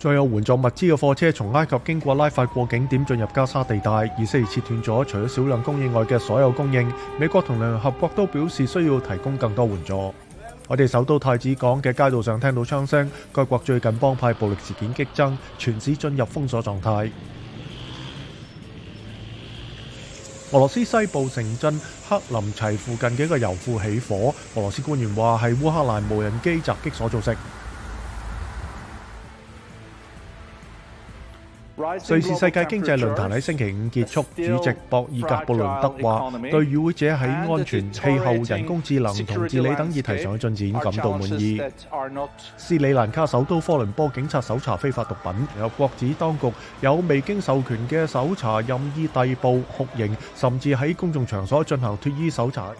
[0.00, 6.90] 再有援助物资嘅货车从埃及经过拉法过境点进入加沙地带，疑似切断咗除咗少量供应外嘅所有供应。
[7.18, 10.12] 美国同联合国都表示需要提供更多援助。
[10.68, 16.90] 我哋首都太子港嘅街道上听到枪声，该国最近帮派暴力事件激增，全市进入封锁状态。
[20.52, 21.78] 俄罗斯西部城镇
[22.08, 27.36] 克林齐附近嘅一个油库起火，俄罗斯官员话系乌克兰无人机袭击所造成。
[32.08, 41.58] 瑞士世界經濟論壇喺星期五結束，主席博爾格布倫德話：對與會者喺安全、氣候、人工智能同治理等議題上嘅進展感到滿意。
[42.58, 46.52] 斯里蘭卡首都科倫坡警察搜查非法毒品，有國子當局
[46.82, 52.70] 有未經授權嘅搜查、任意逮捕、酷刑，甚至喺公眾場所進行脫衣搜查。